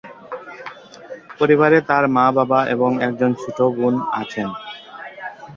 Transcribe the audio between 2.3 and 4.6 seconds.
বাবা এবং একজন ছোট বোন আছেন।